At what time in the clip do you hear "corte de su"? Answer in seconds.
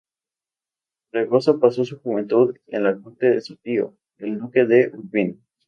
2.99-3.57